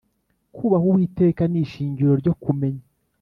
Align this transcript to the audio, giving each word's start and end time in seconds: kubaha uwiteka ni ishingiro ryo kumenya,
kubaha 0.55 0.85
uwiteka 0.91 1.41
ni 1.51 1.59
ishingiro 1.63 2.11
ryo 2.21 2.33
kumenya, 2.43 2.83